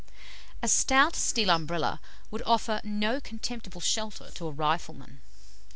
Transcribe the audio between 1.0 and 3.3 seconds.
steel Umbrella would offer no